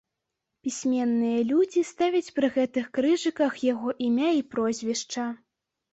[0.67, 5.29] Пісьменныя людзі ставяць пры гэтых крыжыках яго імя і прозвішча.